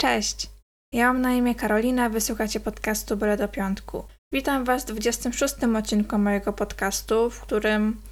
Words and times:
Cześć, 0.00 0.50
ja 0.92 1.12
mam 1.12 1.22
na 1.22 1.32
imię 1.32 1.54
Karolina, 1.54 2.08
wysłuchacie 2.08 2.60
podcastu 2.60 3.16
Byle 3.16 3.36
do 3.36 3.48
Piątku. 3.48 4.04
Witam 4.32 4.64
Was 4.64 4.82
w 4.84 4.86
26 4.86 5.54
odcinku 5.76 6.18
mojego 6.18 6.52
podcastu, 6.52 7.30
w 7.30 7.40
którym 7.40 8.02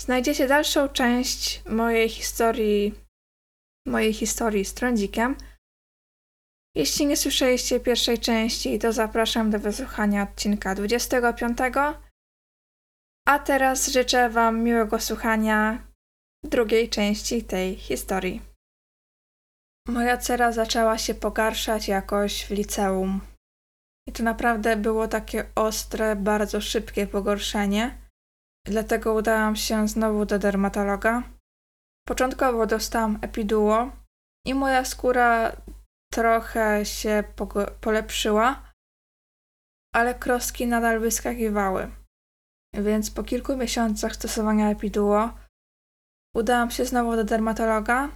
znajdziecie 0.00 0.48
dalszą 0.48 0.88
część 0.88 1.62
mojej 1.68 2.08
historii, 2.08 2.94
mojej 3.86 4.12
historii 4.12 4.64
z 4.64 4.74
trądzikiem. 4.74 5.36
Jeśli 6.74 7.06
nie 7.06 7.16
słyszeliście 7.16 7.80
pierwszej 7.80 8.18
części, 8.18 8.78
to 8.78 8.92
zapraszam 8.92 9.50
do 9.50 9.58
wysłuchania 9.58 10.22
odcinka 10.22 10.74
25. 10.74 11.58
A 13.28 13.38
teraz 13.38 13.88
życzę 13.88 14.30
Wam 14.30 14.62
miłego 14.62 15.00
słuchania 15.00 15.86
drugiej 16.44 16.88
części 16.88 17.44
tej 17.44 17.76
historii. 17.76 18.49
Moja 19.90 20.16
cera 20.18 20.52
zaczęła 20.52 20.98
się 20.98 21.14
pogarszać 21.14 21.88
jakoś 21.88 22.46
w 22.46 22.50
liceum. 22.50 23.20
I 24.08 24.12
to 24.12 24.22
naprawdę 24.22 24.76
było 24.76 25.08
takie 25.08 25.46
ostre, 25.54 26.16
bardzo 26.16 26.60
szybkie 26.60 27.06
pogorszenie. 27.06 27.98
Dlatego 28.66 29.14
udałam 29.14 29.56
się 29.56 29.88
znowu 29.88 30.26
do 30.26 30.38
dermatologa. 30.38 31.22
Początkowo 32.08 32.66
dostałam 32.66 33.18
epiduło 33.22 33.92
i 34.46 34.54
moja 34.54 34.84
skóra 34.84 35.56
trochę 36.12 36.84
się 36.84 37.24
polepszyła, 37.80 38.72
ale 39.94 40.14
kroski 40.14 40.66
nadal 40.66 41.00
wyskakiwały. 41.00 41.90
Więc 42.74 43.10
po 43.10 43.22
kilku 43.22 43.56
miesiącach 43.56 44.14
stosowania 44.14 44.70
epiduło 44.70 45.32
udałam 46.36 46.70
się 46.70 46.84
znowu 46.84 47.16
do 47.16 47.24
dermatologa, 47.24 48.08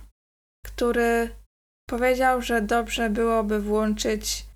który 0.67 1.44
Powiedział, 1.91 2.43
że 2.43 2.63
dobrze 2.63 3.11
byłoby 3.11 3.61
włączyć 3.61 4.47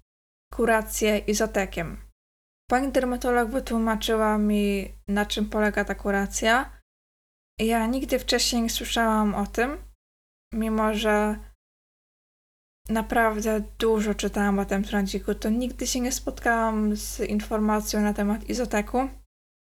kurację 0.55 1.19
izotekiem. 1.19 1.97
Pani 2.71 2.93
dermatolog 2.93 3.51
wytłumaczyła 3.51 4.39
mi, 4.39 4.93
na 5.09 5.27
czym 5.27 5.49
polega 5.51 5.85
ta 5.85 5.95
kuracja. 5.95 6.81
Ja 7.61 7.87
nigdy 7.87 8.19
wcześniej 8.19 8.63
nie 8.63 8.71
słyszałam 8.71 9.35
o 9.35 9.47
tym, 9.47 9.79
mimo 10.55 10.95
że 10.95 11.39
naprawdę 12.89 13.61
dużo 13.79 14.15
czytałam 14.15 14.59
o 14.59 14.65
tym 14.65 14.85
trądziku, 14.85 15.35
to 15.35 15.51
nigdy 15.51 15.87
się 15.87 16.01
nie 16.01 16.13
spotkałam 16.13 16.97
z 16.97 17.21
informacją 17.21 18.01
na 18.01 18.15
temat 18.15 18.51
izoteku. 18.51 19.09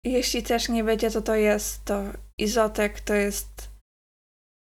Jeśli 0.05 0.44
też 0.44 0.69
nie 0.69 0.83
wiecie, 0.83 1.11
co 1.11 1.22
to 1.22 1.35
jest, 1.35 1.85
to 1.85 2.03
izotek 2.38 3.00
to 3.00 3.13
jest 3.13 3.69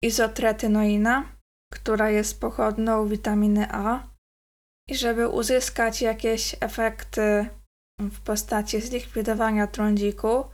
izotretynoina 0.03 1.36
która 1.73 2.11
jest 2.11 2.41
pochodną 2.41 3.09
witaminy 3.09 3.67
A. 3.71 4.09
I 4.89 4.97
żeby 4.97 5.29
uzyskać 5.29 6.03
jakieś 6.03 6.57
efekty 6.61 7.49
w 8.01 8.21
postaci 8.21 8.81
zlikwidowania 8.81 9.67
trądziku, 9.67 10.45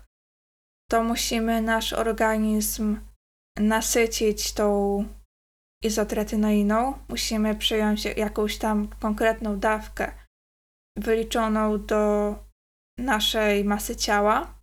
to 0.90 1.02
musimy 1.02 1.62
nasz 1.62 1.92
organizm 1.92 3.00
nasycić 3.58 4.52
tą 4.52 5.04
izotretynoiną. 5.84 6.98
Musimy 7.08 7.54
przyjąć 7.54 8.04
jakąś 8.04 8.58
tam 8.58 8.88
konkretną 8.88 9.58
dawkę 9.58 10.12
wyliczoną 10.98 11.86
do 11.86 12.34
naszej 12.98 13.64
masy 13.64 13.96
ciała. 13.96 14.62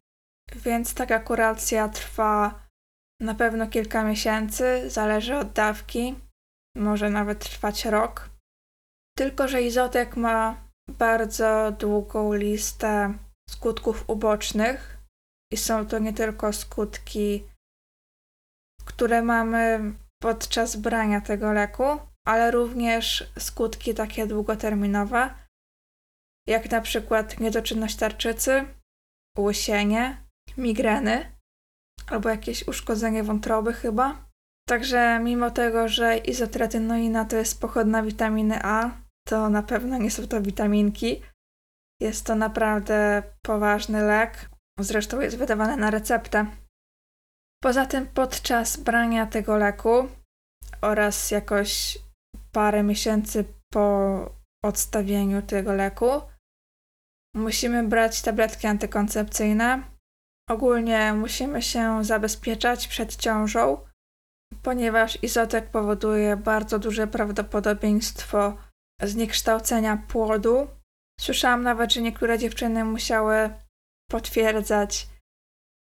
Więc 0.56 0.94
taka 0.94 1.20
kuracja 1.20 1.90
trwa 1.90 2.68
na 3.22 3.36
pewno 3.36 3.68
kilka 3.68 4.04
miesięcy, 4.04 4.90
zależy 4.90 5.36
od 5.38 5.52
dawki 5.52 6.16
może 6.80 7.10
nawet 7.10 7.40
trwać 7.40 7.86
rok. 7.86 8.30
Tylko, 9.18 9.48
że 9.48 9.62
izotek 9.62 10.18
ma 10.18 10.70
bardzo 10.90 11.72
długą 11.72 12.34
listę 12.34 13.14
skutków 13.50 14.10
ubocznych 14.10 14.98
i 15.54 15.58
są 15.58 15.88
to 15.88 16.00
nie 16.00 16.14
tylko 16.14 16.54
skutki, 16.54 17.44
które 18.86 19.22
mamy 19.22 19.94
podczas 20.22 20.76
brania 20.76 21.22
tego 21.22 21.54
leku, 21.54 21.84
ale 22.28 22.52
również 22.52 23.32
skutki 23.40 23.94
takie 23.94 24.28
długoterminowe, 24.28 25.34
jak 26.48 26.72
na 26.72 26.82
przykład 26.82 27.40
niedoczynność 27.40 27.96
tarczycy, 27.96 28.66
łysienie, 29.40 30.24
migreny 30.58 31.38
albo 32.08 32.30
jakieś 32.30 32.68
uszkodzenie 32.68 33.24
wątroby 33.24 33.74
chyba. 33.74 34.29
Także 34.70 35.20
mimo 35.24 35.52
tego, 35.52 35.88
że 35.88 36.18
izotretynoina 36.18 37.26
to 37.26 37.36
jest 37.36 37.62
pochodna 37.62 38.04
witaminy 38.04 38.60
A, 38.64 38.92
to 39.28 39.50
na 39.50 39.64
pewno 39.64 39.98
nie 39.98 40.12
są 40.12 40.28
to 40.28 40.42
witaminki. 40.42 41.22
Jest 42.02 42.26
to 42.26 42.36
naprawdę 42.36 43.24
poważny 43.42 44.02
lek. 44.02 44.50
Zresztą 44.80 45.20
jest 45.20 45.38
wydawany 45.38 45.78
na 45.78 45.92
receptę. 45.92 46.46
Poza 47.64 47.86
tym 47.86 48.08
podczas 48.08 48.78
brania 48.78 49.26
tego 49.26 49.58
leku 49.58 50.08
oraz 50.82 51.32
jakoś 51.32 51.98
parę 52.52 52.84
miesięcy 52.84 53.46
po 53.74 54.26
odstawieniu 54.66 55.42
tego 55.42 55.74
leku 55.74 56.22
musimy 57.36 57.84
brać 57.84 58.22
tabletki 58.22 58.68
antykoncepcyjne. 58.68 59.84
Ogólnie 60.50 61.14
musimy 61.14 61.62
się 61.62 62.04
zabezpieczać 62.04 62.88
przed 62.88 63.16
ciążą 63.16 63.89
ponieważ 64.64 65.24
izotek 65.24 65.70
powoduje 65.70 66.38
bardzo 66.38 66.80
duże 66.80 67.08
prawdopodobieństwo 67.08 68.58
zniekształcenia 69.02 70.04
płodu. 70.08 70.68
Słyszałam 71.20 71.64
nawet, 71.64 71.94
że 71.94 72.02
niektóre 72.02 72.38
dziewczyny 72.38 72.86
musiały 72.86 73.50
potwierdzać 74.12 75.08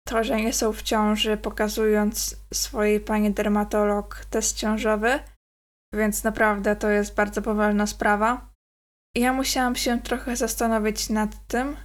to, 0.07 0.23
że 0.23 0.37
nie 0.37 0.53
są 0.53 0.73
w 0.73 0.81
ciąży, 0.81 1.37
pokazując 1.37 2.35
swojej 2.53 2.99
pani 2.99 3.31
dermatolog 3.31 4.25
test 4.25 4.57
ciążowy, 4.57 5.19
więc 5.93 6.23
naprawdę 6.23 6.75
to 6.75 6.89
jest 6.89 7.15
bardzo 7.15 7.41
poważna 7.41 7.87
sprawa. 7.87 8.49
Ja 9.15 9.33
musiałam 9.33 9.75
się 9.75 10.01
trochę 10.01 10.35
zastanowić 10.35 11.09
nad 11.09 11.47
tym, 11.47 11.77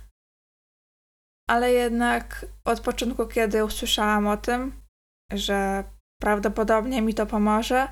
ale 1.50 1.72
jednak 1.72 2.46
od 2.64 2.80
początku, 2.80 3.26
kiedy 3.26 3.64
usłyszałam 3.64 4.26
o 4.26 4.36
tym, 4.36 4.82
że 5.32 5.84
prawdopodobnie 6.22 7.02
mi 7.02 7.14
to 7.14 7.26
pomoże. 7.26 7.88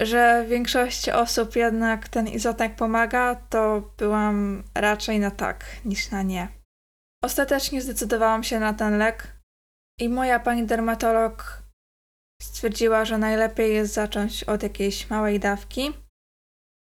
Że 0.00 0.44
większości 0.48 1.10
osób 1.12 1.56
jednak 1.56 2.08
ten 2.08 2.28
izotek 2.28 2.76
pomaga, 2.76 3.34
to 3.34 3.92
byłam 3.98 4.62
raczej 4.74 5.20
na 5.20 5.30
tak 5.30 5.64
niż 5.84 6.10
na 6.10 6.22
nie. 6.22 6.48
Ostatecznie 7.24 7.82
zdecydowałam 7.82 8.44
się 8.44 8.60
na 8.60 8.74
ten 8.74 8.98
lek 8.98 9.36
i 10.00 10.08
moja 10.08 10.40
pani 10.40 10.66
dermatolog 10.66 11.62
stwierdziła, 12.42 13.04
że 13.04 13.18
najlepiej 13.18 13.74
jest 13.74 13.94
zacząć 13.94 14.44
od 14.44 14.62
jakiejś 14.62 15.10
małej 15.10 15.40
dawki. 15.40 15.92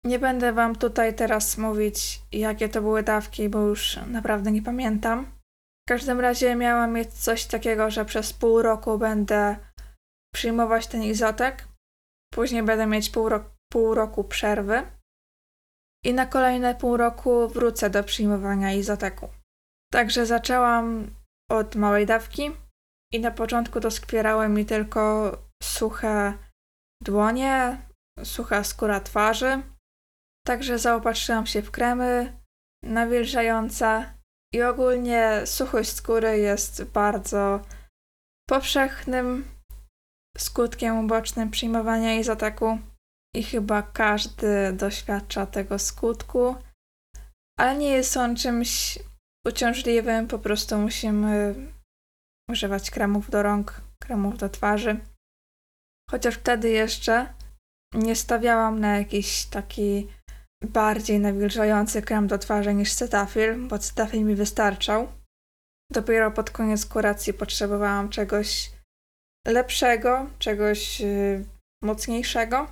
Nie 0.06 0.20
będę 0.20 0.54
Wam 0.54 0.76
tutaj 0.76 1.16
teraz 1.16 1.58
mówić, 1.58 2.22
jakie 2.32 2.70
to 2.70 2.82
były 2.82 3.04
dawki, 3.04 3.50
bo 3.50 3.60
już 3.60 4.00
naprawdę 4.08 4.52
nie 4.52 4.62
pamiętam. 4.62 5.26
W 5.88 5.90
każdym 5.90 6.20
razie 6.20 6.56
miałam 6.56 6.94
mieć 6.94 7.14
coś 7.14 7.46
takiego, 7.46 7.92
że 7.92 8.06
przez 8.06 8.34
pół 8.34 8.62
roku 8.62 8.98
będę 8.98 9.71
przyjmować 10.34 10.88
ten 10.88 11.04
izotek. 11.04 11.68
Później 12.34 12.64
będę 12.64 12.86
mieć 12.88 13.10
pół, 13.10 13.30
ro 13.30 13.44
pół 13.72 13.96
roku 13.96 14.24
przerwy. 14.24 14.92
I 16.06 16.14
na 16.14 16.26
kolejne 16.26 16.76
pół 16.76 16.98
roku 16.98 17.48
wrócę 17.48 17.90
do 17.90 18.04
przyjmowania 18.04 18.74
izoteku. 18.74 19.30
Także 19.92 20.26
zaczęłam 20.26 21.16
od 21.52 21.76
małej 21.76 22.06
dawki 22.06 22.52
i 23.14 23.20
na 23.20 23.32
początku 23.32 23.80
doskwierały 23.80 24.50
mi 24.50 24.66
tylko 24.66 25.32
suche 25.64 26.34
dłonie, 27.04 27.82
sucha 28.24 28.64
skóra 28.64 29.00
twarzy. 29.00 29.62
Także 30.46 30.80
zaopatrzyłam 30.80 31.46
się 31.46 31.62
w 31.62 31.72
kremy 31.72 32.42
nawilżające 32.84 34.14
i 34.54 34.62
ogólnie 34.62 35.42
suchość 35.46 35.92
skóry 35.96 36.38
jest 36.38 36.84
bardzo 36.84 37.62
powszechnym 38.50 39.46
skutkiem 40.38 41.00
ubocznym 41.00 41.50
przyjmowania 41.50 42.20
izoteku 42.20 42.80
i 43.36 43.44
chyba 43.44 43.82
każdy 43.82 44.74
doświadcza 44.74 45.46
tego 45.46 45.80
skutku, 45.80 46.56
ale 47.60 47.78
nie 47.78 47.90
jest 47.90 48.18
on 48.18 48.36
czymś 48.36 49.00
uciążliwym, 49.48 50.28
po 50.28 50.40
prostu 50.40 50.78
musimy 50.78 51.56
używać 52.50 52.92
kremów 52.92 53.30
do 53.30 53.44
rąk, 53.44 53.82
kremów 54.02 54.38
do 54.38 54.50
twarzy. 54.50 55.00
Chociaż 56.10 56.36
wtedy 56.36 56.70
jeszcze 56.70 57.34
nie 57.94 58.16
stawiałam 58.16 58.80
na 58.80 58.98
jakiś 58.98 59.46
taki 59.46 60.08
bardziej 60.64 61.20
nawilżający 61.20 62.02
krem 62.02 62.28
do 62.28 62.38
twarzy 62.38 62.74
niż 62.74 62.94
Cetaphil, 62.94 63.68
bo 63.68 63.80
Cetaphil 63.80 64.26
mi 64.26 64.36
wystarczał. 64.36 65.08
Dopiero 65.92 66.32
pod 66.32 66.50
koniec 66.50 66.86
kuracji 66.86 67.34
potrzebowałam 67.34 68.10
czegoś 68.10 68.72
lepszego, 69.48 70.30
czegoś 70.40 71.00
yy, 71.00 71.46
mocniejszego. 71.84 72.68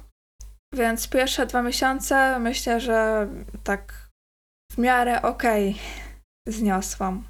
Więc 0.74 1.08
pierwsze 1.08 1.46
dwa 1.46 1.62
miesiące 1.62 2.40
myślę, 2.40 2.80
że 2.80 3.28
tak 3.64 4.10
w 4.72 4.78
miarę 4.78 5.22
okej 5.22 5.70
okay 5.70 5.82
zniosłam. 6.48 7.28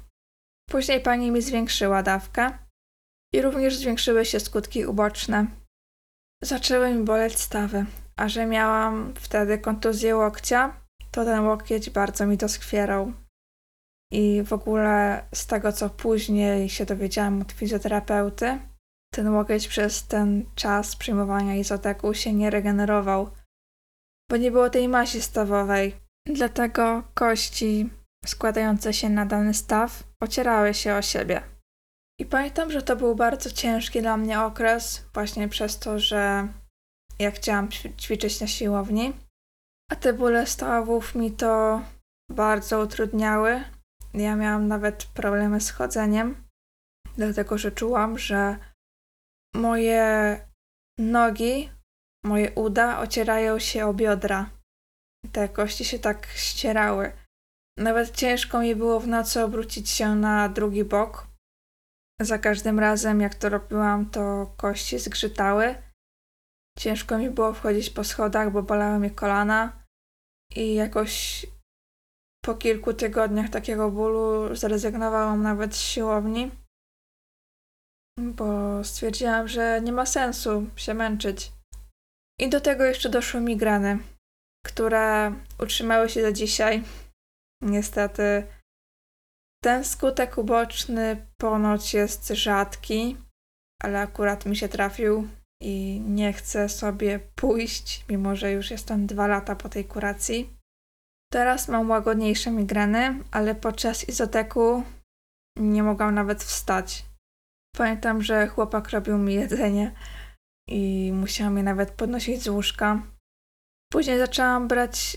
Później 0.70 1.00
pani 1.00 1.30
mi 1.30 1.42
zwiększyła 1.42 2.02
dawkę 2.02 2.58
i 3.34 3.42
również 3.42 3.76
zwiększyły 3.76 4.24
się 4.24 4.40
skutki 4.40 4.86
uboczne. 4.86 5.46
Zaczęły 6.42 6.94
mi 6.94 7.04
boleć 7.04 7.38
stawy, 7.38 7.86
a 8.16 8.28
że 8.28 8.46
miałam 8.46 9.14
wtedy 9.14 9.58
kontuzję 9.58 10.16
łokcia, 10.16 10.80
to 11.10 11.24
ten 11.24 11.40
łokieć 11.40 11.90
bardzo 11.90 12.26
mi 12.26 12.36
doskwierał. 12.36 13.12
I 14.12 14.42
w 14.42 14.52
ogóle 14.52 15.24
z 15.34 15.46
tego, 15.46 15.72
co 15.72 15.90
później 15.90 16.68
się 16.68 16.86
dowiedziałam 16.86 17.42
od 17.42 17.52
fizjoterapeuty, 17.52 18.58
ten 19.14 19.34
łokieć 19.34 19.68
przez 19.68 20.06
ten 20.06 20.44
czas 20.54 20.96
przyjmowania 20.96 21.54
izoteku 21.54 22.14
się 22.14 22.32
nie 22.32 22.50
regenerował, 22.50 23.30
bo 24.30 24.36
nie 24.36 24.50
było 24.50 24.70
tej 24.70 24.88
masi 24.88 25.22
stawowej. 25.22 25.96
Dlatego 26.26 27.02
kości 27.14 27.90
składające 28.26 28.94
się 28.94 29.08
na 29.08 29.26
dany 29.26 29.54
staw 29.54 30.04
ocierały 30.22 30.74
się 30.74 30.94
o 30.94 31.02
siebie. 31.02 31.42
I 32.20 32.26
pamiętam, 32.26 32.70
że 32.70 32.82
to 32.82 32.96
był 32.96 33.14
bardzo 33.14 33.50
ciężki 33.50 34.00
dla 34.00 34.16
mnie 34.16 34.40
okres, 34.40 35.04
właśnie 35.14 35.48
przez 35.48 35.78
to, 35.78 35.98
że 35.98 36.48
ja 37.18 37.30
chciałam 37.30 37.68
ćwiczyć 37.98 38.40
na 38.40 38.46
siłowni, 38.46 39.12
a 39.90 39.96
te 39.96 40.12
bóle 40.12 40.46
stawów 40.46 41.14
mi 41.14 41.32
to 41.32 41.82
bardzo 42.30 42.80
utrudniały. 42.80 43.64
Ja 44.14 44.36
miałam 44.36 44.68
nawet 44.68 45.04
problemy 45.04 45.60
z 45.60 45.70
chodzeniem, 45.70 46.44
dlatego 47.16 47.58
że 47.58 47.72
czułam, 47.72 48.18
że 48.18 48.56
moje 49.54 50.40
nogi, 50.98 51.70
moje 52.24 52.50
uda 52.54 52.98
ocierają 52.98 53.58
się 53.58 53.86
o 53.86 53.94
biodra. 53.94 54.50
Te 55.32 55.48
kości 55.48 55.84
się 55.84 55.98
tak 55.98 56.26
ścierały. 56.26 57.12
Nawet 57.78 58.10
ciężko 58.10 58.60
mi 58.60 58.76
było 58.76 59.00
w 59.00 59.08
nocy 59.08 59.44
obrócić 59.44 59.90
się 59.90 60.14
na 60.14 60.48
drugi 60.48 60.84
bok. 60.84 61.26
Za 62.20 62.38
każdym 62.38 62.78
razem, 62.78 63.20
jak 63.20 63.34
to 63.34 63.48
robiłam, 63.48 64.10
to 64.10 64.54
kości 64.56 64.98
zgrzytały. 64.98 65.74
Ciężko 66.78 67.18
mi 67.18 67.30
było 67.30 67.52
wchodzić 67.52 67.90
po 67.90 68.04
schodach, 68.04 68.52
bo 68.52 68.62
bolały 68.62 68.98
mnie 68.98 69.10
kolana. 69.10 69.84
I 70.56 70.74
jakoś 70.74 71.46
po 72.44 72.54
kilku 72.54 72.94
tygodniach 72.94 73.50
takiego 73.50 73.90
bólu 73.90 74.56
zrezygnowałam 74.56 75.42
nawet 75.42 75.74
z 75.74 75.80
siłowni, 75.80 76.50
bo 78.18 78.84
stwierdziłam, 78.84 79.48
że 79.48 79.80
nie 79.80 79.92
ma 79.92 80.06
sensu 80.06 80.66
się 80.76 80.94
męczyć. 80.94 81.52
I 82.40 82.48
do 82.48 82.60
tego 82.60 82.84
jeszcze 82.84 83.08
doszły 83.08 83.40
migrany, 83.40 83.98
które 84.66 85.34
utrzymały 85.58 86.08
się 86.08 86.22
do 86.22 86.32
dzisiaj. 86.32 86.82
Niestety 87.62 88.46
ten 89.62 89.84
skutek 89.84 90.38
uboczny 90.38 91.26
ponoć 91.40 91.94
jest 91.94 92.28
rzadki, 92.28 93.16
ale 93.82 94.00
akurat 94.00 94.46
mi 94.46 94.56
się 94.56 94.68
trafił 94.68 95.28
i 95.62 96.00
nie 96.00 96.32
chcę 96.32 96.68
sobie 96.68 97.20
pójść, 97.34 98.04
mimo 98.08 98.36
że 98.36 98.52
już 98.52 98.70
jestem 98.70 99.06
dwa 99.06 99.26
lata 99.26 99.56
po 99.56 99.68
tej 99.68 99.84
kuracji. 99.84 100.56
Teraz 101.32 101.68
mam 101.68 101.90
łagodniejsze 101.90 102.50
migreny, 102.50 103.24
ale 103.30 103.54
podczas 103.54 104.08
izoteku 104.08 104.82
nie 105.58 105.82
mogłam 105.82 106.14
nawet 106.14 106.44
wstać. 106.44 107.09
Pamiętam, 107.76 108.22
że 108.22 108.46
chłopak 108.46 108.90
robił 108.90 109.18
mi 109.18 109.34
jedzenie 109.34 109.94
i 110.68 111.12
musiałam 111.14 111.56
je 111.56 111.62
nawet 111.62 111.90
podnosić 111.90 112.42
z 112.42 112.48
łóżka. 112.48 113.02
Później 113.92 114.18
zaczęłam 114.18 114.68
brać 114.68 115.16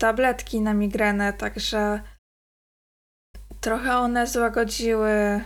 tabletki 0.00 0.60
na 0.60 0.74
migrenę, 0.74 1.32
także 1.32 2.02
trochę 3.60 3.96
one 3.96 4.26
złagodziły 4.26 5.44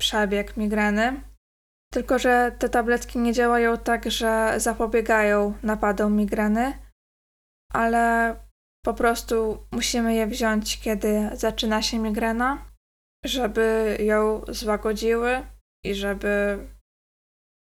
przebieg 0.00 0.56
migreny. 0.56 1.22
Tylko, 1.92 2.18
że 2.18 2.56
te 2.58 2.68
tabletki 2.68 3.18
nie 3.18 3.32
działają 3.32 3.78
tak, 3.78 4.10
że 4.10 4.54
zapobiegają 4.56 5.54
napadom 5.62 6.16
migreny, 6.16 6.78
ale 7.72 8.34
po 8.84 8.94
prostu 8.94 9.66
musimy 9.72 10.14
je 10.14 10.26
wziąć, 10.26 10.80
kiedy 10.80 11.30
zaczyna 11.32 11.82
się 11.82 11.98
migrena, 11.98 12.69
żeby 13.24 13.96
ją 14.00 14.42
złagodziły 14.48 15.46
i 15.84 15.94
żeby 15.94 16.58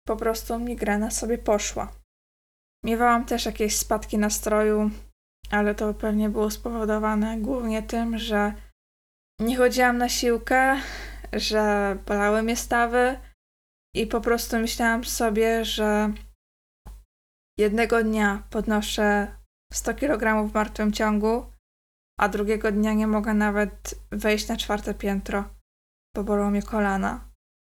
po 0.07 0.17
prostu 0.17 0.59
migrena 0.59 1.11
sobie 1.11 1.39
poszła. 1.39 1.93
Miewałam 2.85 3.25
też 3.25 3.47
jakieś 3.47 3.77
spadki 3.77 4.19
nastroju, 4.19 4.91
ale 5.51 5.75
to 5.75 5.95
pewnie 5.95 6.29
było 6.29 6.51
spowodowane 6.51 7.41
głównie 7.41 7.83
tym, 7.83 8.19
że 8.19 8.53
nie 9.41 9.57
chodziłam 9.57 9.99
na 9.99 10.09
siłkę, 10.09 10.81
że 11.33 11.97
bolały 12.07 12.43
mnie 12.43 12.57
stawy 12.57 13.19
i 13.95 14.07
po 14.07 14.21
prostu 14.21 14.59
myślałam 14.59 15.05
sobie, 15.05 15.65
że 15.65 16.13
jednego 17.59 18.05
dnia 18.05 18.43
podnoszę 18.51 19.37
100 19.73 19.95
kg 19.95 20.49
w 20.49 20.55
martwym 20.55 20.93
ciągu, 20.93 21.53
a 22.19 22.29
drugiego 22.29 22.73
dnia 22.73 22.93
nie 22.93 23.07
mogę 23.07 23.35
nawet 23.35 23.95
wejść 24.11 24.49
na 24.49 24.57
czwarte 24.57 24.95
piętro, 24.95 25.45
bo 26.17 26.25
bolą 26.25 26.51
mnie 26.51 26.63
kolana. 26.63 27.29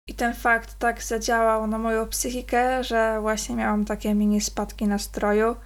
I 0.08 0.14
ten 0.14 0.34
fakt 0.34 0.78
tak 0.78 1.02
zadziałał 1.02 1.66
na 1.66 1.78
moją 1.78 2.08
psychikę, 2.08 2.84
że 2.84 3.20
właśnie 3.20 3.56
miałam 3.56 3.84
takie 3.84 4.14
mini 4.14 4.40
spadki 4.40 4.86
nastroju. 4.86 5.56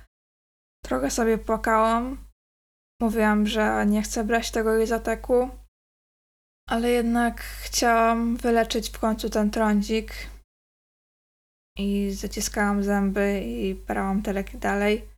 Trochę 0.84 1.10
sobie 1.10 1.38
płakałam. 1.38 2.26
Mówiłam, 3.02 3.46
że 3.46 3.86
nie 3.86 4.02
chcę 4.02 4.24
brać 4.24 4.50
tego 4.50 4.78
izoteku, 4.78 5.50
ale 6.68 6.90
jednak 6.90 7.40
chciałam 7.40 8.36
wyleczyć 8.36 8.90
w 8.90 8.98
końcu 8.98 9.30
ten 9.30 9.50
trądzik. 9.50 10.12
I 11.78 12.10
zaciskałam 12.12 12.82
zęby 12.82 13.40
i 13.44 13.74
brałam 13.74 14.22
te 14.22 14.32
leki 14.32 14.58
dalej. 14.58 15.08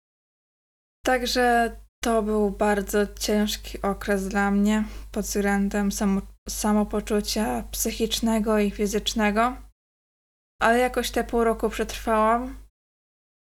Także 1.06 1.76
to 2.04 2.22
był 2.22 2.50
bardzo 2.50 3.06
ciężki 3.06 3.82
okres 3.82 4.28
dla 4.28 4.50
mnie 4.50 4.84
pod 5.12 5.24
względem 5.24 5.92
samo, 5.92 6.22
samopoczucia 6.48 7.62
psychicznego 7.70 8.58
i 8.58 8.70
fizycznego. 8.70 9.56
Ale 10.62 10.78
jakoś 10.78 11.10
te 11.10 11.24
pół 11.24 11.44
roku 11.44 11.70
przetrwałam, 11.70 12.56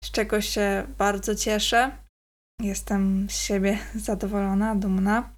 z 0.04 0.10
czego 0.10 0.40
się 0.40 0.86
bardzo 0.98 1.34
cieszę. 1.34 1.98
Jestem 2.60 3.30
z 3.30 3.36
siebie 3.36 3.78
zadowolona, 3.94 4.74
dumna. 4.74 5.36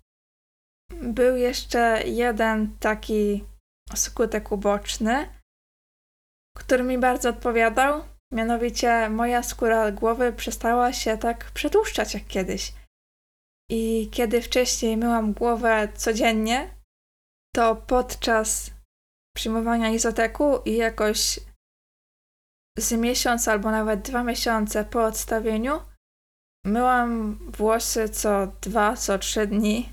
Był 1.02 1.36
jeszcze 1.36 2.02
jeden 2.06 2.76
taki 2.78 3.44
skutek 3.94 4.52
uboczny, 4.52 5.28
który 6.56 6.82
mi 6.84 6.98
bardzo 6.98 7.28
odpowiadał, 7.28 8.02
Mianowicie 8.32 9.08
moja 9.08 9.42
skóra 9.42 9.92
głowy 9.92 10.32
przestała 10.32 10.92
się 10.92 11.18
tak 11.18 11.50
przetłuszczać 11.50 12.14
jak 12.14 12.26
kiedyś. 12.26 12.72
I 13.72 14.08
kiedy 14.10 14.42
wcześniej 14.42 14.96
myłam 14.96 15.32
głowę 15.32 15.88
codziennie, 15.94 16.74
to 17.54 17.76
podczas 17.76 18.70
przyjmowania 19.36 19.90
izoteku 19.90 20.58
i 20.64 20.76
jakoś 20.76 21.40
z 22.78 22.92
miesiąc 22.92 23.48
albo 23.48 23.70
nawet 23.70 24.02
dwa 24.02 24.22
miesiące 24.24 24.84
po 24.84 25.04
odstawieniu 25.04 25.80
myłam 26.66 27.38
włosy 27.50 28.08
co 28.08 28.46
dwa, 28.46 28.96
co 28.96 29.18
trzy 29.18 29.46
dni. 29.46 29.88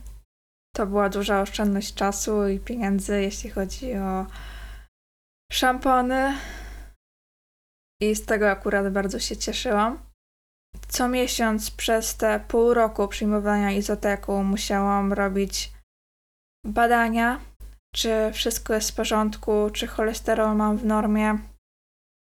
To 0.76 0.88
była 0.88 1.10
duża 1.10 1.42
oszczędność 1.42 1.94
czasu 1.94 2.48
i 2.48 2.60
pieniędzy, 2.60 3.22
jeśli 3.22 3.50
chodzi 3.50 3.96
o 3.96 4.26
szampony, 5.52 6.38
i 8.02 8.16
z 8.16 8.26
tego 8.26 8.52
akurat 8.52 8.94
bardzo 8.94 9.20
się 9.20 9.38
cieszyłam. 9.38 10.09
Co 10.88 11.08
miesiąc 11.08 11.72
przez 11.72 12.18
te 12.18 12.40
pół 12.48 12.74
roku 12.74 13.08
przyjmowania 13.08 13.72
izoteku 13.72 14.44
musiałam 14.44 15.14
robić 15.14 15.72
badania, 16.66 17.40
czy 17.96 18.32
wszystko 18.34 18.74
jest 18.74 18.92
w 18.92 18.96
porządku, 18.96 19.70
czy 19.74 19.88
cholesterol 19.88 20.56
mam 20.56 20.78
w 20.78 20.86
normie, 20.86 21.38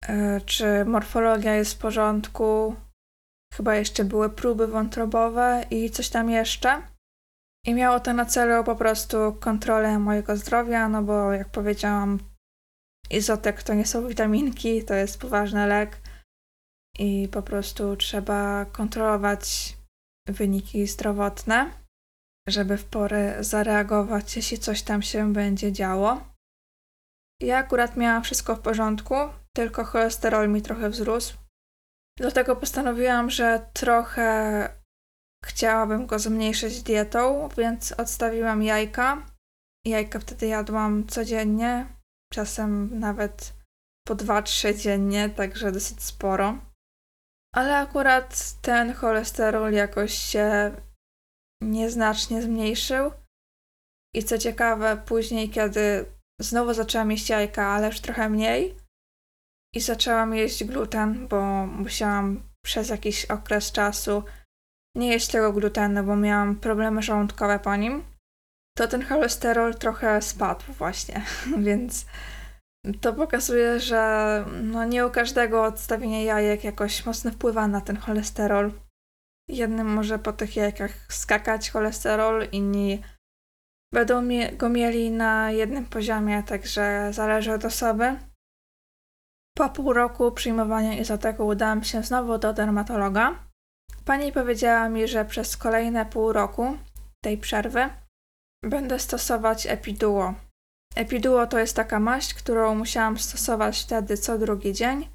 e, 0.09 0.40
czy 0.40 0.85
morfologia 0.85 1.55
jest 1.55 1.75
w 1.75 1.78
porządku. 1.78 2.76
Chyba 3.55 3.75
jeszcze 3.75 4.05
były 4.05 4.31
próby 4.31 4.66
wątrobowe 4.66 5.64
i 5.71 5.90
coś 5.90 6.09
tam 6.09 6.31
jeszcze. 6.31 6.83
I 7.66 7.75
miało 7.75 8.00
to 8.00 8.12
na 8.12 8.25
celu 8.25 8.64
po 8.64 8.76
prostu 8.76 9.16
kontrolę 9.40 9.99
mojego 9.99 10.37
zdrowia, 10.37 10.88
no 10.88 11.02
bo 11.02 11.33
jak 11.33 11.49
powiedziałam, 11.49 12.19
Izotek 13.11 13.62
to 13.62 13.75
nie 13.75 13.87
są 13.87 14.09
witaminki, 14.09 14.85
to 14.85 14.95
jest 14.95 15.21
poważny 15.21 15.66
lek 15.66 15.99
i 16.98 17.28
po 17.28 17.42
prostu 17.42 17.96
trzeba 17.96 18.64
kontrolować 18.64 19.76
wyniki 20.28 20.86
zdrowotne, 20.86 21.70
żeby 22.48 22.76
w 22.76 22.84
porę 22.84 23.44
zareagować, 23.44 24.36
jeśli 24.36 24.58
coś 24.58 24.82
tam 24.82 25.02
się 25.02 25.32
będzie 25.32 25.72
działo. 25.72 26.20
Ja 27.42 27.58
akurat 27.58 27.96
miałam 27.96 28.22
wszystko 28.22 28.56
w 28.56 28.60
porządku, 28.60 29.14
tylko 29.56 29.84
cholesterol 29.84 30.48
mi 30.48 30.62
trochę 30.62 30.90
wzrósł. 30.90 31.36
Dlatego 32.18 32.56
postanowiłam, 32.56 33.30
że 33.30 33.70
trochę 33.72 34.68
chciałabym 35.44 36.06
go 36.06 36.18
zmniejszyć 36.18 36.82
dietą, 36.82 37.48
więc 37.56 37.92
odstawiłam 37.92 38.62
jajka. 38.62 39.26
Jajka 39.86 40.18
wtedy 40.18 40.46
jadłam 40.46 41.06
codziennie, 41.06 41.86
czasem 42.32 42.98
nawet 42.98 43.52
po 44.06 44.16
2-3 44.16 44.76
dziennie, 44.76 45.30
także 45.30 45.72
dosyć 45.72 46.02
sporo. 46.02 46.58
Ale 47.56 47.78
akurat 47.78 48.52
ten 48.62 48.94
cholesterol 48.94 49.72
jakoś 49.72 50.14
się 50.14 50.76
nieznacznie 51.62 52.42
zmniejszył. 52.42 53.10
I 54.14 54.25
co 54.25 54.38
ciekawe, 54.38 55.02
później, 55.06 55.50
kiedy 55.50 56.04
znowu 56.40 56.75
zaczęłam 56.75 57.10
jeść 57.10 57.28
jajka, 57.28 57.66
ale 57.66 57.86
już 57.86 58.00
trochę 58.00 58.28
mniej, 58.28 58.76
i 59.75 59.80
zaczęłam 59.80 60.34
jeść 60.34 60.64
gluten, 60.64 61.28
bo 61.28 61.66
musiałam 61.66 62.42
przez 62.64 62.88
jakiś 62.88 63.25
okres 63.25 63.72
czasu 63.72 64.22
nie 64.96 65.08
jeść 65.08 65.28
tego 65.28 65.52
glutenu, 65.52 66.04
bo 66.04 66.16
miałam 66.16 66.56
problemy 66.56 67.02
żołądkowe 67.02 67.58
po 67.58 67.76
nim, 67.76 68.04
to 68.76 68.88
ten 68.88 69.02
cholesterol 69.02 69.75
trochę 69.75 70.22
spadł 70.22 70.72
właśnie, 70.72 71.22
więc 71.66 72.06
to 73.00 73.12
pokazuje, 73.12 73.81
że 73.81 74.45
no 74.62 74.85
nie 74.85 75.07
u 75.07 75.11
każdego 75.11 75.64
odstawienie 75.64 76.25
jajek 76.25 76.64
jakoś 76.64 77.07
mocno 77.07 77.31
wpływa 77.31 77.69
na 77.69 77.81
ten 77.81 77.97
cholesterol. 77.97 78.73
Jednym 79.49 79.87
może 79.87 80.19
po 80.19 80.33
tych 80.33 80.57
jajkach 80.57 80.93
skakać 81.09 81.71
cholesterol, 81.71 82.49
inni 82.52 83.02
będą 83.93 84.23
go 84.57 84.69
mieli 84.69 85.11
na 85.11 85.50
jednym 85.50 85.87
poziomie, 85.87 86.43
także 86.43 87.09
zależy 87.12 87.52
od 87.52 87.64
osoby. 87.64 88.16
Po 89.57 89.69
pół 89.69 89.93
roku 89.93 90.33
przyjmowania 90.33 90.99
izoteku 90.99 91.47
udałam 91.47 91.85
się 91.85 92.02
znowu 92.02 92.38
do 92.38 92.52
dermatologa. 92.52 93.47
Pani 94.05 94.33
powiedziała 94.33 94.88
mi, 94.88 95.09
że 95.09 95.25
przez 95.25 95.57
kolejne 95.57 96.07
pół 96.07 96.33
roku 96.33 96.78
tej 97.25 97.38
przerwy 97.38 97.90
będę 98.62 98.99
stosować 98.99 99.66
epiduo. 99.66 100.35
Epiduo 100.96 101.46
to 101.46 101.58
jest 101.58 101.76
taka 101.76 102.00
maść, 102.00 102.34
którą 102.34 102.74
musiałam 102.74 103.18
stosować 103.18 103.82
wtedy 103.82 104.16
co 104.16 104.38
drugi 104.38 104.72
dzień. 104.72 105.08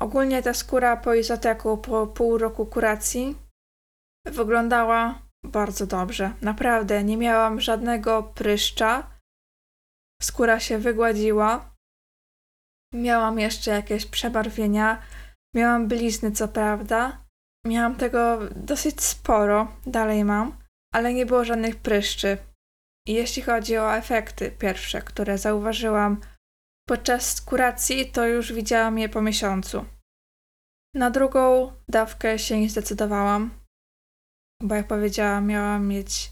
Ogólnie 0.00 0.42
ta 0.42 0.54
skóra 0.54 0.96
po 0.96 1.14
izoteku 1.14 1.78
po 1.78 2.06
pół 2.06 2.38
roku 2.38 2.66
kuracji 2.66 3.36
wyglądała 4.26 5.22
bardzo 5.44 5.86
dobrze. 5.86 6.32
Naprawdę 6.42 7.04
nie 7.04 7.16
miałam 7.16 7.60
żadnego 7.60 8.22
pryszcza. 8.22 9.10
Skóra 10.22 10.60
się 10.60 10.78
wygładziła. 10.78 11.74
Miałam 12.94 13.38
jeszcze 13.38 13.70
jakieś 13.70 14.06
przebarwienia. 14.06 15.02
Miałam 15.54 15.88
blizny, 15.88 16.32
co 16.32 16.48
prawda. 16.48 17.24
Miałam 17.66 17.94
tego 17.94 18.38
dosyć 18.56 19.02
sporo, 19.02 19.76
dalej 19.86 20.24
mam, 20.24 20.56
ale 20.94 21.14
nie 21.14 21.26
było 21.26 21.44
żadnych 21.44 21.76
pryszczy. 21.76 22.38
Jeśli 23.06 23.42
chodzi 23.42 23.78
o 23.78 23.96
efekty 23.96 24.50
pierwsze, 24.50 25.02
które 25.02 25.38
zauważyłam 25.38 26.20
podczas 26.88 27.40
kuracji, 27.40 28.10
to 28.12 28.26
już 28.26 28.52
widziałam 28.52 28.98
je 28.98 29.08
po 29.08 29.22
miesiącu. 29.22 29.84
Na 30.94 31.10
drugą 31.10 31.72
dawkę 31.88 32.38
się 32.38 32.60
nie 32.60 32.70
zdecydowałam, 32.70 33.50
bo 34.62 34.74
jak 34.74 34.86
powiedziałam, 34.86 35.46
miałam 35.46 35.88
mieć 35.88 36.30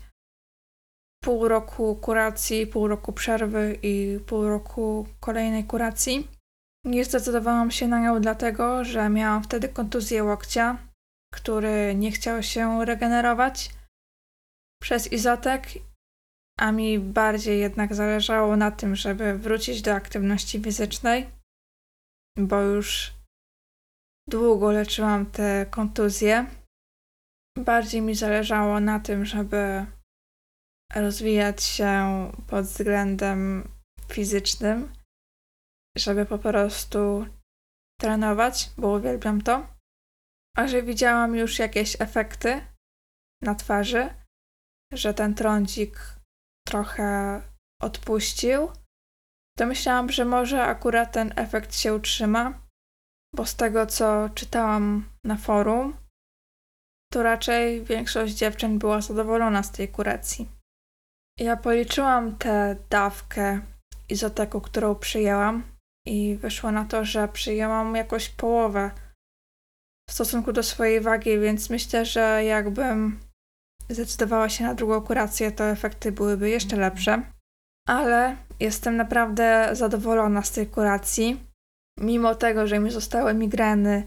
pół 1.25 1.49
roku 1.49 1.97
kuracji, 1.97 2.67
pół 2.67 2.89
roku 2.89 3.13
przerwy 3.13 3.79
i 3.83 4.19
pół 4.27 4.49
roku 4.49 5.07
kolejnej 5.21 5.65
kuracji. 5.65 6.29
Nie 6.85 7.05
zdecydowałam 7.05 7.71
się 7.71 7.89
na 7.89 8.01
nią 8.01 8.21
dlatego, 8.21 8.85
że 8.85 9.09
miałam 9.09 9.43
wtedy 9.43 9.69
kontuzję 9.69 10.25
łokcia, 10.25 10.79
który 11.35 11.95
nie 11.95 12.11
chciał 12.13 12.43
się 12.43 12.85
regenerować 12.85 13.71
przez 14.83 15.13
izotek, 15.13 15.67
a 16.59 16.73
mi 16.73 16.99
bardziej 16.99 17.61
jednak 17.61 17.95
zależało 17.95 18.57
na 18.57 18.71
tym, 18.71 18.97
żeby 18.97 19.39
wrócić 19.39 19.83
do 19.83 19.95
aktywności 19.95 20.63
fizycznej, 20.63 21.31
bo 22.39 22.61
już 22.61 23.15
długo 24.29 24.73
leczyłam 24.73 25.27
te 25.27 25.67
kontuzje. 25.71 26.47
Bardziej 27.59 28.03
mi 28.03 28.15
zależało 28.15 28.81
na 28.81 29.01
tym, 29.01 29.25
żeby 29.25 29.87
rozwijać 30.95 31.63
się 31.63 32.33
pod 32.47 32.65
względem 32.65 33.69
fizycznym 34.13 34.93
żeby 35.97 36.27
po 36.27 36.39
prostu 36.39 37.27
trenować, 38.01 38.71
bo 38.79 38.93
uwielbiam 38.93 39.43
to. 39.43 39.67
A 40.57 40.67
że 40.67 40.83
widziałam 40.83 41.37
już 41.37 41.59
jakieś 41.59 42.01
efekty 42.01 42.61
na 43.43 43.55
twarzy, 43.55 44.15
że 44.93 45.15
ten 45.15 45.35
trądzik 45.35 45.99
trochę 46.69 47.43
odpuścił, 47.83 48.71
to 49.59 49.67
myślałam, 49.67 50.13
że 50.13 50.25
może 50.25 50.65
akurat 50.65 51.13
ten 51.13 51.33
efekt 51.37 51.77
się 51.77 51.95
utrzyma, 51.95 52.59
bo 53.35 53.47
z 53.47 53.57
tego 53.57 53.87
co 53.87 54.29
czytałam 54.35 55.09
na 55.25 55.37
forum, 55.37 55.97
to 57.13 57.23
raczej 57.23 57.85
większość 57.85 58.35
dziewczyn 58.35 58.79
była 58.79 59.01
zadowolona 59.01 59.63
z 59.63 59.73
tej 59.73 59.89
kuracji. 59.89 60.49
Ja 61.39 61.57
policzyłam 61.57 62.37
tę 62.37 62.77
dawkę 62.91 63.61
izoteku, 64.09 64.61
którą 64.61 64.95
przyjęłam 64.95 65.63
i 66.07 66.37
wyszło 66.37 66.73
na 66.73 66.85
to, 66.85 67.05
że 67.05 67.29
przyjęłam 67.29 67.97
jakoś 67.97 68.29
połowę 68.29 68.91
w 70.09 70.13
stosunku 70.13 70.53
do 70.53 70.63
swojej 70.63 71.01
wagi, 71.01 71.39
więc 71.39 71.71
myślę, 71.71 72.05
że 72.05 72.45
jakbym 72.45 73.21
zdecydowała 73.89 74.49
się 74.49 74.65
na 74.65 74.75
drugą 74.75 75.01
kurację, 75.01 75.53
to 75.53 75.65
efekty 75.65 76.13
byłyby 76.13 76.51
jeszcze 76.51 76.77
lepsze. 76.77 77.23
Ale 77.89 78.37
jestem 78.61 78.97
naprawdę 78.97 79.69
zadowolona 79.73 80.43
z 80.43 80.53
tej 80.53 80.67
kuracji. 80.67 81.41
Mimo 82.01 82.35
tego, 82.35 82.67
że 82.67 82.79
mi 82.79 82.91
zostały 82.91 83.35
migreny 83.35 84.07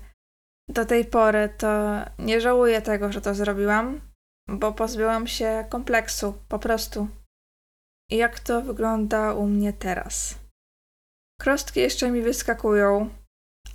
do 0.70 0.86
tej 0.86 1.06
pory, 1.06 1.50
to 1.58 1.96
nie 2.20 2.42
żałuję 2.42 2.82
tego, 2.82 3.12
że 3.12 3.22
to 3.22 3.36
zrobiłam, 3.36 4.02
bo 4.50 4.74
pozbyłam 4.74 5.28
się 5.28 5.66
kompleksu, 5.70 6.34
po 6.48 6.60
prostu. 6.60 7.08
Jak 8.12 8.40
to 8.40 8.62
wygląda 8.62 9.34
u 9.34 9.48
mnie 9.48 9.74
teraz? 9.74 10.36
Krostki 11.40 11.80
jeszcze 11.80 12.12
mi 12.12 12.22
wyskakują, 12.22 13.10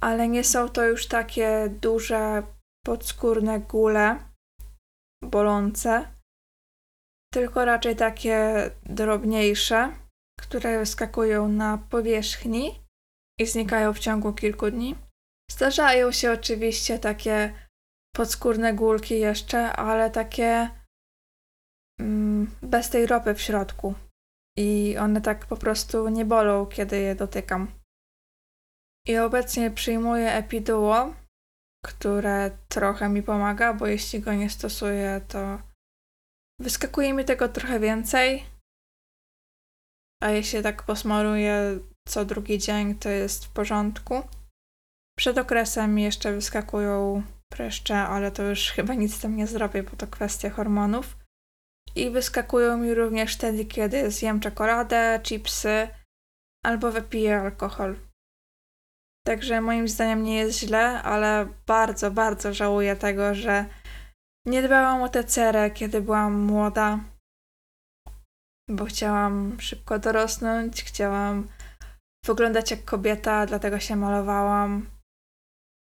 ale 0.01 0.29
nie 0.29 0.45
są 0.45 0.69
to 0.69 0.85
już 0.85 1.07
takie 1.07 1.71
duże 1.81 2.43
podskórne 2.85 3.61
gule 3.61 4.32
bolące, 5.23 6.13
tylko 7.33 7.65
raczej 7.65 7.97
takie 7.97 8.71
drobniejsze, 8.83 9.93
które 10.41 10.79
wyskakują 10.79 11.49
na 11.49 11.79
powierzchni 11.79 12.81
i 13.41 13.47
znikają 13.47 13.93
w 13.93 13.99
ciągu 13.99 14.33
kilku 14.33 14.71
dni. 14.71 14.97
Zdarzają 15.51 16.13
się 16.13 16.33
oczywiście 16.33 16.99
takie 16.99 17.55
podskórne 18.17 18.75
gulki 18.75 19.21
jeszcze, 19.21 19.73
ale 19.73 20.11
takie 20.11 20.71
mm, 22.01 22.51
bez 22.63 22.91
tej 22.91 23.07
ropy 23.07 23.35
w 23.35 23.41
środku 23.41 23.95
i 24.59 24.97
one 24.99 25.21
tak 25.21 25.47
po 25.47 25.57
prostu 25.57 26.09
nie 26.09 26.25
bolą, 26.25 26.67
kiedy 26.67 26.99
je 26.99 27.15
dotykam. 27.15 27.69
I 29.07 29.19
obecnie 29.19 29.71
przyjmuję 29.71 30.33
epiduo, 30.33 31.15
które 31.87 32.51
trochę 32.69 33.09
mi 33.09 33.23
pomaga, 33.23 33.75
bo 33.75 33.87
jeśli 33.87 34.21
go 34.21 34.33
nie 34.33 34.51
stosuję, 34.51 35.21
to 35.29 35.63
wyskakuje 36.61 37.13
mi 37.13 37.25
tego 37.25 37.49
trochę 37.49 37.81
więcej. 37.81 38.45
A 40.23 40.31
jeśli 40.31 40.63
tak 40.63 40.83
posmaruję 40.83 41.79
co 42.09 42.25
drugi 42.25 42.59
dzień, 42.59 42.95
to 42.95 43.09
jest 43.09 43.45
w 43.45 43.53
porządku. 43.53 44.23
Przed 45.19 45.39
okresem 45.39 45.99
jeszcze 45.99 46.33
wyskakują 46.33 47.23
pryszcze, 47.53 47.99
ale 47.99 48.31
to 48.31 48.43
już 48.43 48.71
chyba 48.71 48.95
nic 48.95 49.15
z 49.15 49.21
tym 49.21 49.37
nie 49.37 49.47
zrobię, 49.47 49.83
bo 49.83 49.97
to 49.97 50.07
kwestia 50.07 50.51
hormonów. 50.51 51.17
I 51.95 52.11
wyskakują 52.11 52.77
mi 52.77 52.95
również 52.95 53.35
wtedy, 53.35 53.65
kiedy 53.65 54.11
zjem 54.11 54.41
czekoladę, 54.41 55.21
chipsy 55.23 55.89
albo 56.65 56.93
wypiję 56.93 57.41
alkohol. 57.41 57.97
Także 59.27 59.61
moim 59.61 59.89
zdaniem 59.89 60.23
nie 60.23 60.37
jest 60.37 60.59
źle, 60.59 61.03
ale 61.03 61.49
bardzo, 61.67 62.11
bardzo 62.11 62.55
żałuję 62.55 62.97
tego, 62.97 63.35
że 63.35 63.65
nie 64.47 64.63
dbałam 64.63 65.03
o 65.03 65.09
tę 65.09 65.25
cerę, 65.25 65.71
kiedy 65.71 66.01
byłam 66.01 66.41
młoda, 66.41 67.01
bo 68.71 68.85
chciałam 68.85 69.61
szybko 69.61 69.99
dorosnąć, 69.99 70.85
chciałam 70.85 71.49
wyglądać 72.27 72.71
jak 72.71 72.85
kobieta, 72.85 73.47
dlatego 73.47 73.81
się 73.81 73.97
malowałam. 73.97 74.91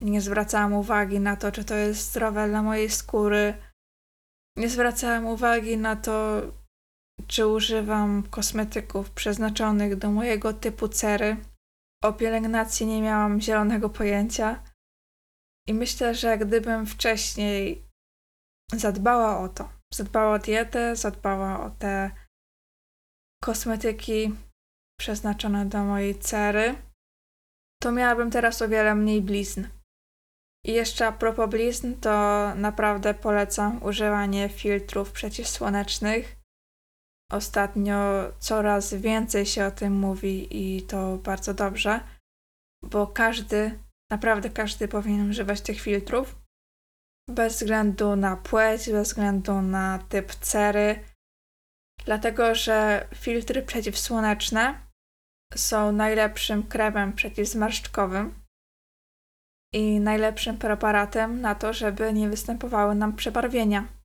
Nie 0.03 0.21
zwracałam 0.21 0.73
uwagi 0.73 1.21
na 1.21 1.37
to, 1.37 1.53
czy 1.53 1.65
to 1.65 1.75
jest 1.75 2.11
zdrowe 2.11 2.49
dla 2.49 2.63
mojej 2.63 2.91
skóry 2.91 3.55
nie 4.57 4.69
zwracałam 4.69 5.27
uwagi 5.27 5.77
na 5.77 5.97
to, 5.97 6.43
czy 7.27 7.47
używam 7.47 8.23
kosmetyków 8.31 9.11
przeznaczonych 9.11 9.97
do 9.97 10.11
mojego 10.11 10.53
typu 10.53 10.89
cery. 10.89 11.37
O 12.05 12.13
pielęgnacji 12.13 12.87
nie 12.87 13.03
miałam 13.03 13.41
zielonego 13.41 13.91
pojęcia. 13.91 14.63
I 15.69 15.75
myślę, 15.75 16.15
że 16.15 16.39
gdybym 16.39 16.87
wcześniej 16.87 17.85
zadbała 18.73 19.39
o 19.39 19.49
to, 19.49 19.69
zadbała 19.95 20.35
o 20.35 20.39
dietę, 20.39 20.97
zadbała 20.97 21.65
o 21.65 21.71
te 21.71 22.11
kosmetyki 23.43 24.35
przeznaczone 25.01 25.67
do 25.67 25.85
mojej 25.85 26.19
cery, 26.19 26.75
to 27.83 27.93
miałabym 27.93 28.31
teraz 28.31 28.63
o 28.63 28.69
wiele 28.69 28.95
mniej 28.95 29.23
blizn. 29.23 29.67
I 30.65 30.73
jeszcze 30.73 31.07
a 31.07 31.13
propos 31.13 31.51
blizn, 31.51 31.95
to 31.95 32.11
naprawdę 32.55 33.15
polecam 33.15 33.83
używanie 33.83 34.49
filtrów 34.49 35.13
przeciwsłonecznych. 35.13 36.37
Ostatnio 37.33 38.33
coraz 38.39 38.95
więcej 38.95 39.47
się 39.47 39.67
o 39.67 39.71
tym 39.71 39.93
mówi 39.93 40.49
i 40.51 40.83
to 40.83 41.17
bardzo 41.17 41.55
dobrze, 41.55 42.01
bo 42.85 43.07
każdy, 43.07 43.79
naprawdę 44.11 44.51
każdy 44.51 44.89
powinien 44.89 45.31
używać 45.31 45.61
tych 45.61 45.81
filtrów. 45.81 46.37
Bez 47.31 47.57
względu 47.57 48.17
na 48.17 48.37
płeć, 48.37 48.91
bez 48.91 49.09
względu 49.09 49.63
na 49.63 49.99
typ 50.09 50.35
cery, 50.35 51.05
dlatego 52.05 52.55
że 52.55 53.09
filtry 53.15 53.63
przeciwsłoneczne 53.63 54.87
są 55.55 55.93
najlepszym 55.93 56.63
kremem 56.63 57.13
przeciwzmarszczkowym 57.13 58.35
i 59.75 60.01
najlepszym 60.01 60.59
preparatem 60.59 61.41
na 61.41 61.55
to, 61.55 61.73
żeby 61.73 62.13
nie 62.13 62.29
występowały 62.29 62.95
nam 62.95 63.17
przebarwienia. 63.17 63.96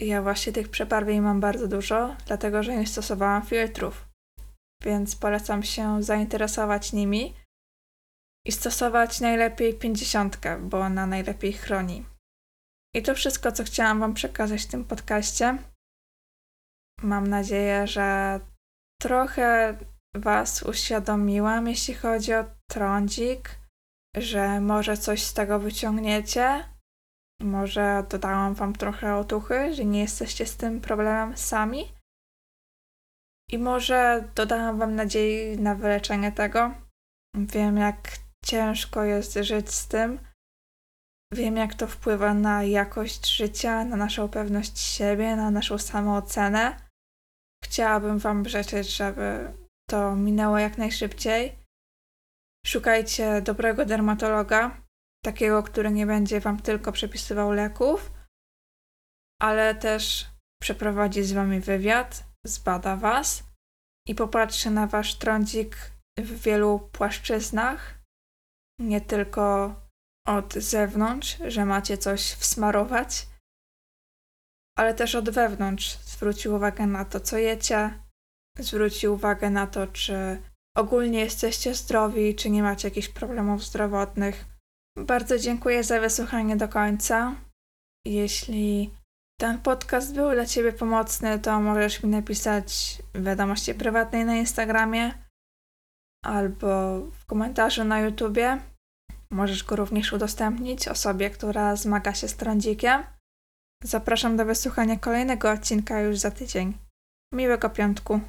Ja 0.00 0.22
właśnie 0.22 0.52
tych 0.52 0.68
przebarwień 0.68 1.20
mam 1.20 1.40
bardzo 1.40 1.68
dużo, 1.68 2.16
dlatego 2.26 2.62
że 2.62 2.76
nie 2.76 2.86
stosowałam 2.86 3.42
filtrów, 3.42 4.08
więc 4.82 5.16
polecam 5.16 5.62
się 5.62 6.02
zainteresować 6.02 6.92
nimi 6.92 7.34
i 8.46 8.52
stosować 8.52 9.20
najlepiej 9.20 9.74
50, 9.74 10.38
bo 10.60 10.80
ona 10.80 11.06
najlepiej 11.06 11.52
chroni. 11.52 12.06
I 12.94 13.02
to 13.02 13.14
wszystko, 13.14 13.52
co 13.52 13.64
chciałam 13.64 14.00
Wam 14.00 14.14
przekazać 14.14 14.62
w 14.62 14.70
tym 14.70 14.84
podcaście. 14.84 15.58
Mam 17.02 17.26
nadzieję, 17.26 17.86
że 17.86 18.40
trochę 19.02 19.78
Was 20.14 20.62
uświadomiłam, 20.62 21.68
jeśli 21.68 21.94
chodzi 21.94 22.34
o 22.34 22.44
trądzik, 22.70 23.58
że 24.16 24.60
może 24.60 24.96
coś 24.96 25.22
z 25.22 25.34
tego 25.34 25.58
wyciągniecie. 25.58 26.64
Może 27.40 28.04
dodałam 28.10 28.54
Wam 28.54 28.72
trochę 28.72 29.16
otuchy, 29.16 29.74
że 29.74 29.84
nie 29.84 30.00
jesteście 30.00 30.46
z 30.46 30.56
tym 30.56 30.80
problemem 30.80 31.36
sami. 31.36 31.92
I 33.50 33.58
może 33.58 34.28
dodałam 34.34 34.78
Wam 34.78 34.94
nadziei 34.94 35.58
na 35.58 35.74
wyleczenie 35.74 36.32
tego. 36.32 36.74
Wiem, 37.36 37.76
jak 37.76 38.18
ciężko 38.44 39.04
jest 39.04 39.34
żyć 39.34 39.70
z 39.70 39.88
tym. 39.88 40.18
Wiem, 41.32 41.56
jak 41.56 41.74
to 41.74 41.86
wpływa 41.86 42.34
na 42.34 42.64
jakość 42.64 43.36
życia, 43.36 43.84
na 43.84 43.96
naszą 43.96 44.28
pewność 44.28 44.78
siebie, 44.78 45.36
na 45.36 45.50
naszą 45.50 45.78
samoocenę. 45.78 46.76
Chciałabym 47.64 48.18
Wam 48.18 48.48
życzyć, 48.48 48.96
żeby 48.96 49.52
to 49.90 50.16
minęło 50.16 50.58
jak 50.58 50.78
najszybciej. 50.78 51.58
Szukajcie 52.66 53.42
dobrego 53.42 53.84
dermatologa, 53.84 54.80
takiego, 55.24 55.62
który 55.62 55.90
nie 55.90 56.06
będzie 56.06 56.40
Wam 56.40 56.60
tylko 56.60 56.92
przepisywał 56.92 57.52
leków, 57.52 58.12
ale 59.40 59.74
też 59.74 60.26
przeprowadzi 60.62 61.22
z 61.22 61.32
Wami 61.32 61.60
wywiad, 61.60 62.24
zbada 62.46 62.96
Was 62.96 63.44
i 64.08 64.14
popatrzy 64.14 64.70
na 64.70 64.86
Wasz 64.86 65.14
trądzik 65.14 65.76
w 66.18 66.42
wielu 66.42 66.90
płaszczyznach, 66.92 67.98
nie 68.80 69.00
tylko 69.00 69.74
od 70.28 70.54
zewnątrz, 70.54 71.38
że 71.46 71.64
macie 71.64 71.98
coś 71.98 72.32
wsmarować, 72.32 73.26
ale 74.78 74.94
też 74.94 75.14
od 75.14 75.30
wewnątrz. 75.30 75.98
Zwróci 75.98 76.48
uwagę 76.48 76.86
na 76.86 77.04
to, 77.04 77.20
co 77.20 77.38
jecie, 77.38 78.02
zwróci 78.58 79.08
uwagę 79.08 79.50
na 79.50 79.66
to, 79.66 79.86
czy 79.86 80.42
ogólnie 80.76 81.20
jesteście 81.20 81.74
zdrowi, 81.74 82.34
czy 82.34 82.50
nie 82.50 82.62
macie 82.62 82.88
jakichś 82.88 83.08
problemów 83.08 83.64
zdrowotnych. 83.64 84.44
Bardzo 84.98 85.38
dziękuję 85.38 85.84
za 85.84 86.00
wysłuchanie 86.00 86.56
do 86.56 86.68
końca. 86.68 87.36
Jeśli 88.06 88.90
ten 89.40 89.58
podcast 89.58 90.14
był 90.14 90.30
dla 90.30 90.46
Ciebie 90.46 90.72
pomocny, 90.72 91.38
to 91.38 91.60
możesz 91.60 92.02
mi 92.02 92.10
napisać 92.10 92.98
w 93.14 93.24
wiadomości 93.24 93.74
prywatnej 93.74 94.24
na 94.24 94.36
Instagramie 94.36 95.14
albo 96.24 97.00
w 97.00 97.26
komentarzu 97.26 97.84
na 97.84 98.00
YouTubie. 98.00 98.58
Możesz 99.30 99.64
go 99.64 99.76
również 99.76 100.12
udostępnić 100.12 100.88
osobie, 100.88 101.30
która 101.30 101.76
zmaga 101.76 102.14
się 102.14 102.28
z 102.28 102.36
trądzikiem. 102.36 103.02
Zapraszam 103.84 104.36
do 104.36 104.44
wysłuchania 104.44 104.96
kolejnego 104.96 105.50
odcinka 105.50 106.00
już 106.00 106.18
za 106.18 106.30
tydzień. 106.30 106.78
Miłego 107.34 107.70
piątku. 107.70 108.20